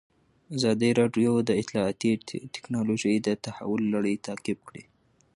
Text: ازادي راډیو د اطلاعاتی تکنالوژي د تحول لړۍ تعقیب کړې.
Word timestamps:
ازادي 0.57 0.89
راډیو 0.99 1.31
د 1.49 1.49
اطلاعاتی 1.61 2.11
تکنالوژي 2.55 3.15
د 3.21 3.29
تحول 3.45 3.81
لړۍ 3.93 4.15
تعقیب 4.27 4.59
کړې. 4.67 4.83